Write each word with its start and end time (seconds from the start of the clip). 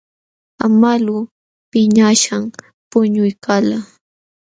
Amalu 0.65 1.17
piñaśhqam 1.69 2.43
puñuykalqa. 2.89 3.77